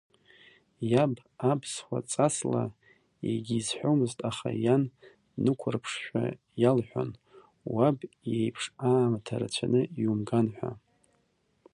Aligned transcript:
Иаб, 0.91 1.13
аԥсуа 1.51 1.99
ҵасла, 2.09 2.63
егьизҳәомызт, 3.29 4.19
аха 4.29 4.49
иан 4.63 4.83
днықәырԥшшәа 5.33 6.23
иалҳәон 6.61 7.09
уаб 7.73 7.97
иеиԥш 8.31 8.63
аамҭа 8.89 9.35
рацәаны 9.41 9.81
иумган 10.01 10.47
ҳәа. 10.55 10.71